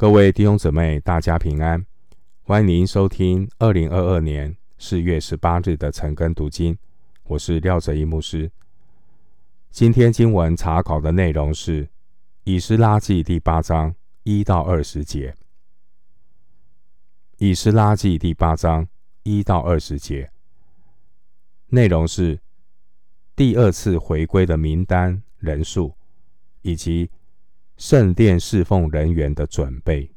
[0.00, 1.84] 各位弟兄姊妹，大家平安！
[2.40, 6.78] 欢迎您收听二零二二年四月十八日的晨更读经，
[7.24, 8.50] 我是廖哲一牧师。
[9.70, 11.84] 今天经文查考的内容是
[12.44, 15.32] 《以斯拉记》第八章一到二十节，
[17.36, 18.88] 《以斯拉记》第八章
[19.24, 20.30] 一到二十节
[21.66, 22.40] 内容是
[23.36, 25.94] 第二次回归的名单人数
[26.62, 27.10] 以及。
[27.80, 30.12] 圣殿侍奉人员的准备。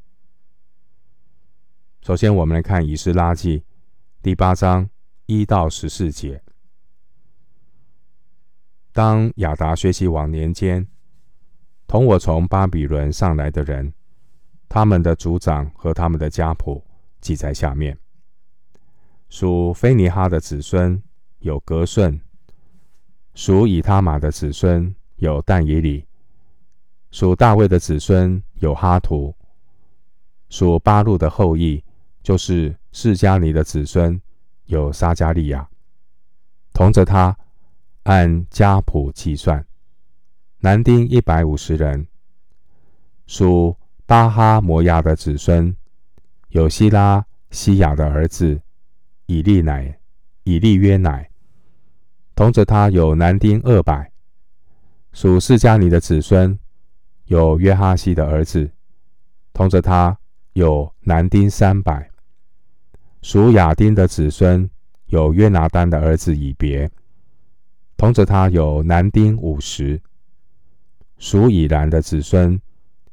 [2.02, 3.60] 首先，我们来看《以斯拉记》
[4.22, 4.90] 第八章
[5.28, 6.44] 一到十四节。
[8.92, 10.86] 当亚达学习往年间，
[11.88, 13.94] 同我从巴比伦上来的人，
[14.68, 16.86] 他们的族长和他们的家谱
[17.22, 17.98] 记在下面。
[19.30, 21.02] 属菲尼哈的子孙
[21.40, 22.20] 有格顺，
[23.34, 26.06] 属以他玛的子孙有但以理。
[27.14, 29.36] 属大卫的子孙有哈图，
[30.50, 31.82] 属巴路的后裔
[32.24, 34.20] 就是释迦尼的子孙
[34.66, 35.70] 有撒迦利亚，
[36.74, 37.38] 同着他
[38.02, 39.64] 按家谱计算，
[40.58, 42.08] 男丁一百五十人。
[43.28, 45.74] 属巴哈摩亚的子孙
[46.50, 48.60] 有希拉西亚的儿子
[49.28, 50.00] 以利乃、
[50.46, 51.30] 以利约乃，
[52.34, 54.12] 同着他有男丁二百。
[55.12, 56.58] 属释迦尼的子孙。
[57.26, 58.70] 有约哈西的儿子，
[59.54, 60.18] 同着他
[60.54, 62.10] 有男丁三百。
[63.22, 64.70] 属亚丁的子孙
[65.06, 66.92] 有约拿单的儿子以别，
[67.96, 70.02] 同着他有男丁五十。
[71.18, 72.60] 属以兰的子孙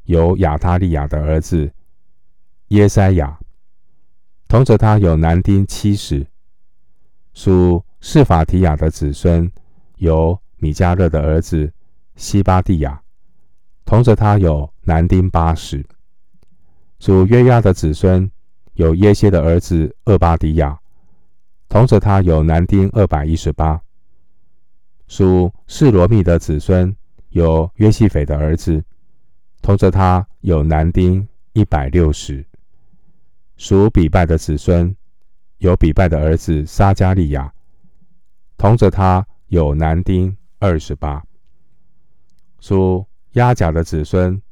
[0.04, 1.72] 有亚他利亚的儿子
[2.68, 3.38] 耶塞亚，
[4.48, 6.26] 同着他有男丁七十。
[7.32, 9.48] 属示法提亚的子孙
[9.98, 11.72] 有米迦勒的儿子
[12.16, 13.00] 西巴蒂亚。
[13.90, 15.84] 同着他有男丁八十，
[17.00, 18.30] 属约押的子孙
[18.74, 20.78] 有耶歇的儿子厄巴迪亚，
[21.68, 23.82] 同着他有男丁二百一十八。
[25.08, 26.96] 属示罗密的子孙
[27.30, 28.80] 有约西斐的儿子，
[29.60, 32.46] 同着他有男丁一百六十。
[33.56, 34.94] 属比拜的子孙
[35.58, 37.52] 有比拜的儿子撒迦利亚，
[38.56, 41.20] 同着他有男丁二十八。
[42.60, 43.04] 属
[43.34, 44.42] 亚甲的子孙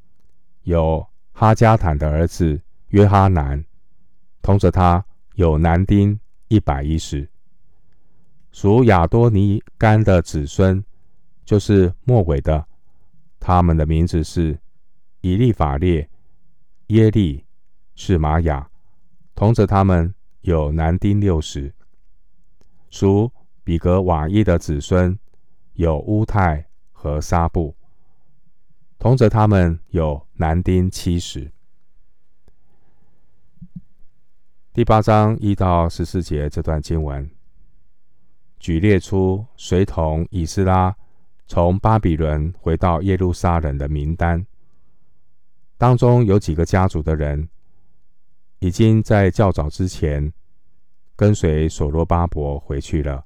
[0.63, 3.65] 有哈加坦的儿子约哈南，
[4.41, 7.29] 同着他有男丁一百一十。
[8.53, 10.85] 属亚多尼干的子孙
[11.45, 12.65] 就是末尾的，
[13.41, 14.57] 他们的名字是
[15.23, 16.09] 以利法列、
[16.87, 17.45] 耶利、
[17.97, 18.71] 示玛雅，
[19.35, 21.75] 同着他们有男丁六十。
[22.91, 23.33] 属
[23.65, 25.19] 比格瓦伊的子孙
[25.73, 27.75] 有乌泰和沙布。
[28.99, 31.53] 同着他们有男丁七十。
[34.73, 37.31] 第八章一到十四节这段经文，
[38.59, 40.97] 举列出随同以斯拉
[41.47, 44.45] 从巴比伦回到耶路撒冷的名单，
[45.77, 47.49] 当中有几个家族的人，
[48.59, 50.33] 已经在较早之前
[51.15, 53.25] 跟随所罗巴伯回去了。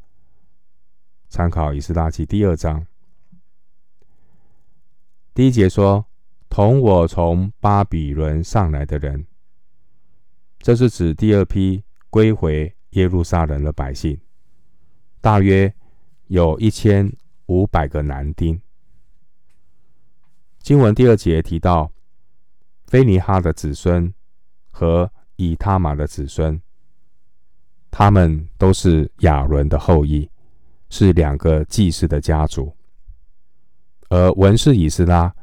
[1.30, 2.86] 参考以斯拉记第二章。
[5.34, 6.04] 第一节说
[6.50, 9.26] ：“同我从巴比伦上来的人，
[10.58, 14.20] 这是指第二批归回耶路撒冷的百姓，
[15.22, 15.74] 大约
[16.26, 17.10] 有一千
[17.46, 18.60] 五百个男丁。”
[20.60, 21.90] 经文第二节提到
[22.84, 24.12] 菲尼哈的子孙
[24.70, 26.60] 和以他玛的子孙，
[27.90, 30.30] 他们都是亚伦的后裔，
[30.90, 32.76] 是两个祭司的家族。
[34.12, 35.34] 而文士以斯拉，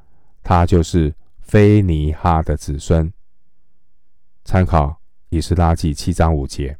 [0.44, 3.12] 他就是菲尼哈的子孙。
[4.46, 6.78] 参考以斯拉记七章五节。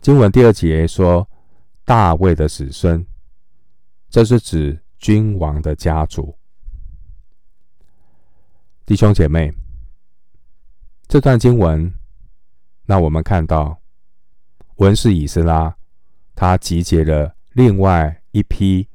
[0.00, 1.30] 经文第二节说
[1.84, 3.06] 大卫的子孙，
[4.10, 6.36] 这是指君王的家族。
[8.84, 9.54] 弟兄姐妹，
[11.06, 11.94] 这段经文
[12.86, 13.80] 那我们看到
[14.78, 15.76] 文士以斯拉，
[16.34, 18.88] 他集结了另外一批。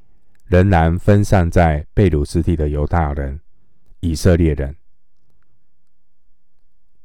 [0.48, 3.42] 仍然分散在被掳之地的犹大人、
[4.00, 4.76] 以色列人，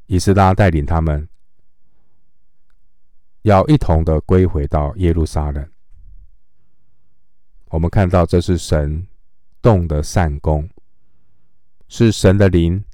[0.06, 1.28] 以斯拉带领他们，
[3.42, 5.68] 要一同的归回到耶路撒冷。
[7.70, 9.08] 我们看到这是神
[9.60, 10.68] 动的善工，
[11.88, 12.84] 是神的灵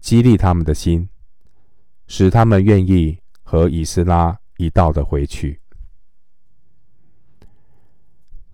[0.00, 1.10] 激励他们的心，
[2.06, 5.59] 使他们愿意和以斯拉一道的回去。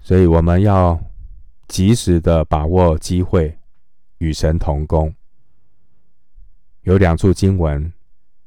[0.06, 0.96] 所以我们要
[1.66, 3.58] 及时的把握机会，
[4.18, 5.12] 与神同工，
[6.82, 7.92] 有两处经文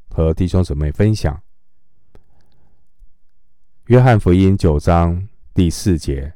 [0.08, 1.38] 和弟兄姊妹分享。
[3.88, 6.34] 约翰福音九章第四节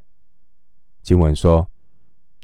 [1.01, 1.65] 经文说：“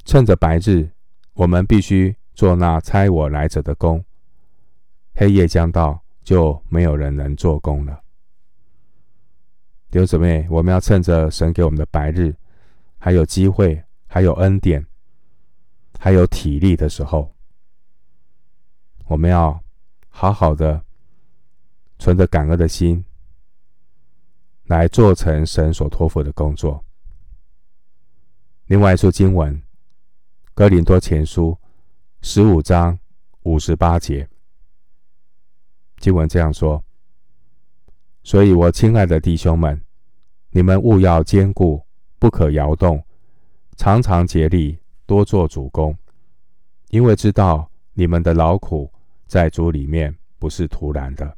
[0.06, 0.90] 趁着白日，
[1.34, 4.00] 我们必须做那差我来者的工；
[5.16, 8.02] 黑夜将到，就没有人能做工了。”
[9.92, 12.34] 弟兄姊妹，我们要趁着神给我们的白日，
[13.00, 14.86] 还有机会，还有恩典，
[15.98, 17.34] 还有体力的时候，
[19.08, 19.64] 我们要
[20.10, 20.84] 好好的
[21.98, 23.04] 存着感恩的心，
[24.66, 26.84] 来做成神所托付的工作。
[28.66, 29.56] 另外一处经文，
[30.54, 31.58] 《哥林多前书》
[32.22, 33.00] 十五章
[33.44, 34.30] 五十八节，
[35.98, 36.84] 经文这样说
[38.24, 39.82] ：“所以我亲爱的弟兄们，
[40.52, 41.84] 你们务要坚固，
[42.20, 43.02] 不可摇动，
[43.78, 45.98] 常常竭力，多做主工，
[46.90, 48.92] 因为知道你们的劳苦
[49.26, 51.38] 在主里面不是徒然的。”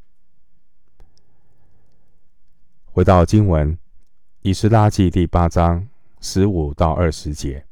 [2.93, 3.71] 回到经文，
[4.41, 5.87] 《以斯拉记》第八章
[6.19, 7.63] 十五到二十节，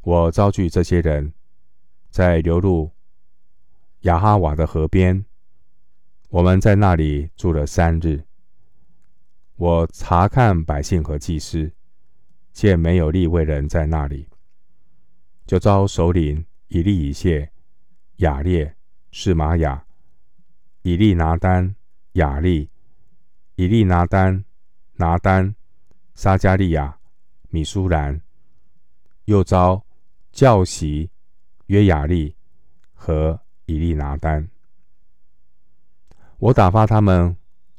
[0.00, 1.34] 我招聚这些人，
[2.10, 2.90] 在流入
[4.02, 5.24] 雅哈瓦的河边，
[6.28, 8.27] 我们在那里住了三日。
[9.58, 11.72] 我查看百姓和祭司，
[12.52, 14.28] 见没有立位人在那里，
[15.46, 17.50] 就召首领以利以谢、
[18.18, 18.76] 雅列、
[19.10, 19.84] 示玛雅、
[20.82, 21.74] 以利拿单、
[22.12, 22.70] 雅利。
[23.56, 24.44] 以利拿单、
[24.92, 25.52] 拿单、
[26.14, 26.96] 撒迦利亚、
[27.48, 28.20] 米苏兰，
[29.24, 29.84] 又召
[30.30, 31.10] 教习
[31.66, 32.36] 约雅利
[32.92, 34.48] 和以利拿单。
[36.38, 37.36] 我打发他们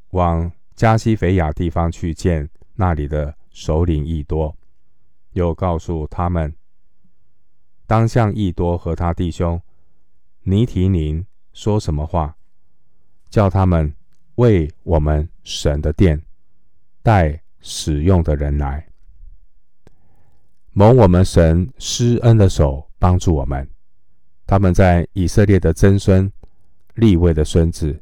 [0.09, 4.55] 往加西腓亚地方去见那里的首领益多，
[5.33, 6.55] 又告诉他们，
[7.85, 9.61] 当向益多和他弟兄
[10.43, 12.33] 尼提宁说什么话，
[13.29, 13.93] 叫他们。
[14.35, 16.23] 为我们神的殿
[17.03, 18.87] 带使用的人来，
[20.71, 23.69] 蒙我们神施恩的手帮助我们。
[24.47, 26.31] 他们在以色列的曾孙
[26.93, 28.01] 利位的孙子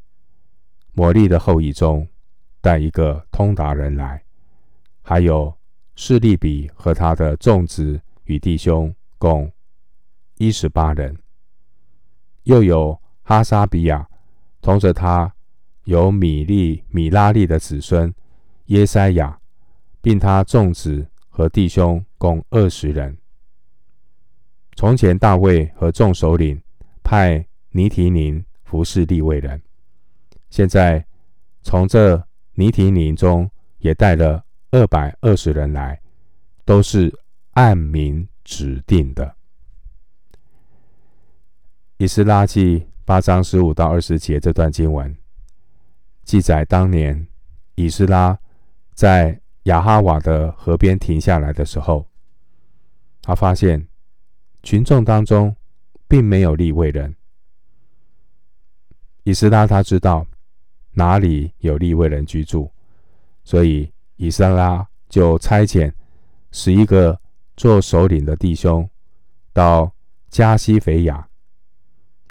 [0.92, 2.06] 摩利的后裔中
[2.60, 4.22] 带一个通达人来，
[5.02, 5.52] 还有
[5.94, 9.50] 示利比和他的众子与弟兄共
[10.36, 11.16] 一十八人，
[12.44, 14.08] 又有哈沙比亚
[14.60, 15.32] 同着他。
[15.84, 18.14] 有米利、米拉利的子孙
[18.66, 19.40] 耶塞亚，
[20.02, 23.16] 并他众子和弟兄共二十人。
[24.76, 26.62] 从前大卫和众首领
[27.02, 29.62] 派尼提宁服侍利未人，
[30.50, 31.02] 现在
[31.62, 32.22] 从这
[32.58, 36.00] 尼提宁中也带了二百二十人来，
[36.64, 37.16] 都是
[37.52, 39.36] 按名指定的。
[41.98, 45.16] 以斯拉记八章十五到二十节这段经文。
[46.24, 47.28] 记载当年
[47.76, 48.36] 以斯拉
[48.92, 52.08] 在亚哈瓦的河边停下来的时候，
[53.22, 53.86] 他发现
[54.64, 55.54] 群众当中
[56.08, 57.14] 并没有利未人。
[59.22, 60.26] 以斯拉他知道
[60.98, 62.68] 哪里有利未人居住，
[63.44, 65.92] 所以以斯拉就差遣
[66.50, 67.20] 十一个
[67.56, 68.90] 做首领的弟兄
[69.52, 69.92] 到
[70.28, 71.28] 加西腓亚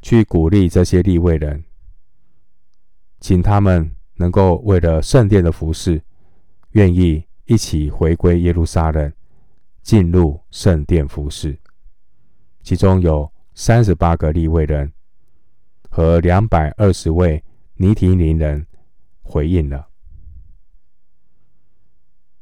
[0.01, 1.63] 去鼓励这些利未人。
[3.21, 6.03] 请他们能够为了圣殿的服事，
[6.71, 9.13] 愿意一起回归耶路撒冷，
[9.81, 11.57] 进入圣殿服事。
[12.63, 14.91] 其中有三十八个利未人
[15.89, 17.41] 和两百二十位
[17.77, 18.67] 尼提宁人
[19.21, 19.87] 回应了。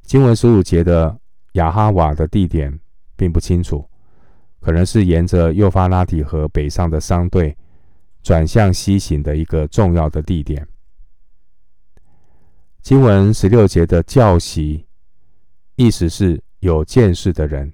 [0.01, 1.19] 经文十五节的
[1.53, 2.79] 雅哈瓦的地点
[3.15, 3.87] 并不清楚，
[4.59, 7.55] 可能是沿着幼发拉底河北上的商队。
[8.23, 10.67] 转向西行的一个重要的地点。
[12.81, 14.87] 经文十六节的教习，
[15.75, 17.71] 意思是有见识的人，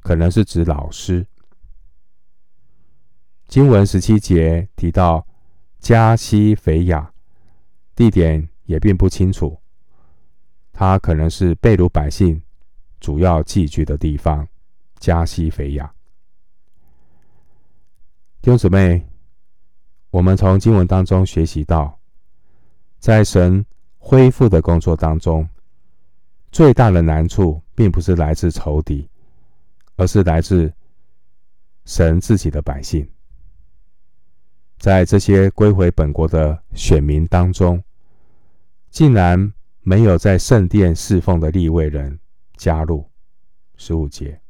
[0.00, 1.26] 可能是指老师。
[3.46, 5.26] 经文十七节提到
[5.78, 7.12] 加西斐亚，
[7.94, 9.58] 地点也并不清楚，
[10.72, 12.42] 它可能是贝鲁百姓
[13.00, 14.46] 主要寄居的地方。
[14.98, 15.94] 加西腓亚，
[18.40, 19.06] 弟兄姊妹。
[20.10, 21.96] 我们从经文当中学习到，
[22.98, 23.62] 在神
[23.98, 25.46] 恢复的工作当中，
[26.50, 29.06] 最大的难处并不是来自仇敌，
[29.96, 30.72] 而是来自
[31.84, 33.06] 神自己的百姓。
[34.78, 37.82] 在这些归回本国的选民当中，
[38.90, 42.18] 竟然没有在圣殿侍奉的利未人
[42.56, 43.04] 加入。
[43.76, 44.40] 十五节，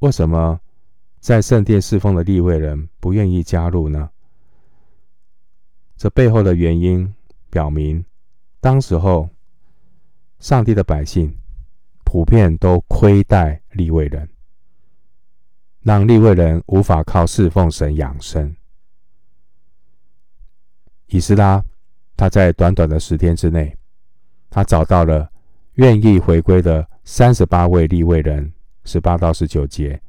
[0.00, 0.60] 为什么
[1.20, 4.10] 在圣殿侍奉的利未人不愿意加入呢？
[5.96, 7.12] 这背后的原因
[7.50, 8.04] 表明，
[8.60, 9.28] 当时候
[10.38, 11.36] 上帝的百姓
[12.04, 14.28] 普遍都亏待利未人，
[15.82, 18.54] 让利未人无法靠侍奉神养生。
[21.08, 21.62] 以斯拉
[22.16, 23.76] 他在短短的十天之内，
[24.50, 25.30] 他找到了
[25.74, 28.52] 愿意回归的三十八位利未人，
[28.84, 30.00] 十八到十九节，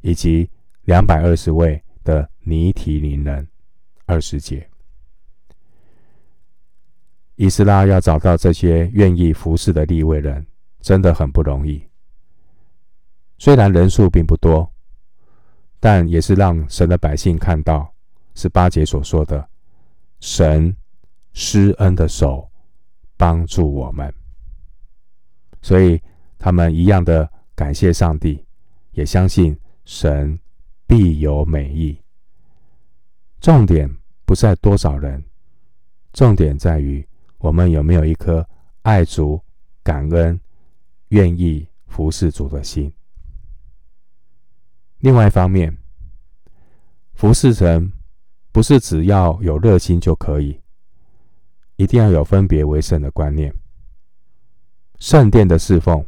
[0.00, 0.50] 以及
[0.82, 3.46] 两百二十位的尼提宁人，
[4.06, 4.68] 二十节。
[7.36, 10.46] 以斯拉要找到这些愿意服侍的利未人，
[10.80, 11.82] 真的很不容易。
[13.38, 14.70] 虽然人数并不多，
[15.80, 17.92] 但也是让神的百姓看到，
[18.36, 19.48] 十八节所说的
[20.26, 20.74] 神
[21.34, 22.50] 施恩的手
[23.14, 24.10] 帮助我们，
[25.60, 26.00] 所以
[26.38, 28.42] 他们一样的感谢上帝，
[28.92, 29.54] 也相信
[29.84, 30.40] 神
[30.86, 32.00] 必有美意。
[33.38, 33.86] 重点
[34.24, 35.22] 不在多少人，
[36.14, 37.06] 重点在于。
[37.36, 38.48] 我们有没有一颗
[38.80, 39.38] 爱主、
[39.82, 40.40] 感恩、
[41.08, 42.90] 愿意服侍主的心？
[45.00, 45.76] 另外一方面，
[47.12, 47.92] 服侍神
[48.54, 50.60] 不是只要有热心就可以，
[51.74, 53.52] 一定要有分别为圣的观念。
[55.00, 56.06] 圣殿的侍奉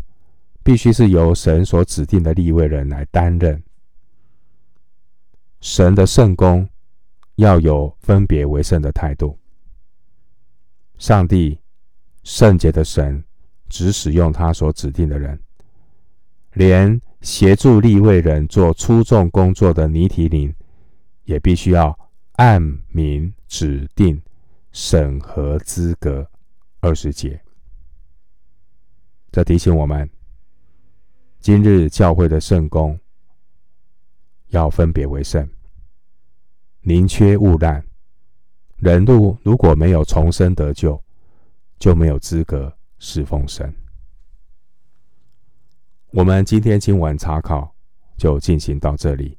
[0.63, 3.61] 必须是由神所指定的立位人来担任，
[5.61, 6.69] 神的圣工
[7.35, 9.37] 要有分别为圣的态度。
[10.99, 11.59] 上帝
[12.23, 13.25] 圣洁的神
[13.69, 15.37] 只使用他所指定的人，
[16.53, 20.55] 连协助立位人做出众工作的尼提林，
[21.25, 21.99] 也必须要
[22.37, 24.21] 按名指定
[24.73, 26.29] 审核资格。
[26.81, 27.43] 二十节，
[29.33, 30.09] 这提醒我们，
[31.41, 32.97] 今日教会的圣工
[34.49, 35.49] 要分别为圣，
[36.83, 37.85] 宁缺毋滥。
[38.77, 41.03] 人路如果没有重生得救，
[41.79, 43.75] 就没有资格侍奉神。
[46.11, 47.75] 我们今天经文查考
[48.17, 49.37] 就进行到这里，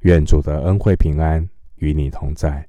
[0.00, 2.66] 愿主的恩惠平安与你同在。